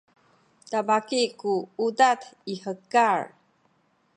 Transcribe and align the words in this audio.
tabaki 0.69 1.21
ku 1.39 1.53
udad 1.85 2.21
i 2.51 2.53
hekal 2.63 3.21